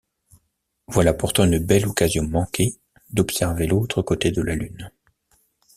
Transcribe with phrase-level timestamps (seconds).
[0.87, 2.75] Voilà pourtant une belle occasion manquée
[3.11, 4.89] d’observer l’autre côté de la Lune!